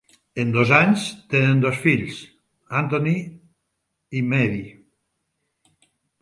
[0.43, 1.01] En dos anys,
[1.33, 2.21] tenen dos fills,
[2.79, 3.13] Anthony
[4.17, 4.65] i Mary.